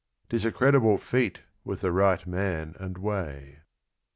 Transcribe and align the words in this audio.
'T 0.31 0.37
is 0.37 0.45
a 0.45 0.51
credible 0.51 0.97
feat 0.97 1.41
With 1.63 1.81
the 1.81 1.91
right 1.91 2.25
man 2.25 2.73
and 2.79 2.97
way." 2.97 3.59